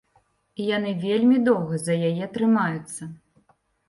І 0.61 0.69
яны 0.77 0.93
вельмі 1.03 1.37
доўга 1.49 1.77
за 1.83 1.97
яе 2.13 2.25
трымаюцца. 2.39 3.03